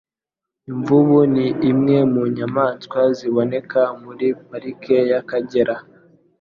[0.71, 5.75] Imvubu ni imwe mu nyamaswa ziboneka muri Pariki y'Akagera